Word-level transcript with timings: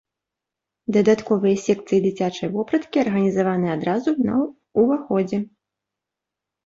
Дадатковыя 0.95 1.57
секцыі 1.65 1.99
дзіцячай 2.07 2.49
вопраткі 2.55 2.97
арганізаваныя 3.03 3.73
адразу 3.77 4.17
на 4.31 4.41
ўваходзе. 4.81 5.37